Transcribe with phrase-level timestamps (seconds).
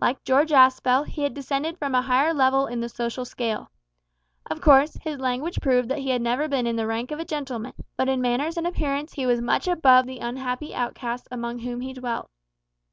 [0.00, 3.70] Like George Aspel, he had descended from a higher level in the social scale.
[4.50, 7.24] Of course, his language proved that he had never been in the rank of a
[7.24, 11.80] gentleman, but in manners and appearance he was much above the unhappy outcasts amongst whom
[11.80, 12.28] he dwelt.